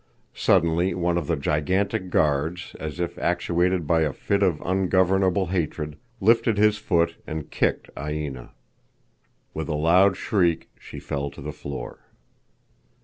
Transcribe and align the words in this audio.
Suddenly 0.33 0.95
one 0.95 1.15
of 1.15 1.27
the 1.27 1.35
gigantic 1.35 2.09
guards, 2.09 2.75
as 2.79 2.99
if 2.99 3.19
actuated 3.19 3.85
by 3.85 4.01
a 4.01 4.11
fit 4.11 4.41
of 4.41 4.59
ungovernable 4.65 5.45
hatred, 5.45 5.95
lifted 6.19 6.57
his 6.57 6.79
foot 6.79 7.17
and 7.27 7.51
kicked 7.51 7.87
Aina. 7.95 8.55
With 9.53 9.69
a 9.69 9.75
loud 9.75 10.17
shriek, 10.17 10.71
she 10.79 10.99
fell 10.99 11.29
to 11.29 11.41
the 11.41 11.53
floor. 11.53 11.99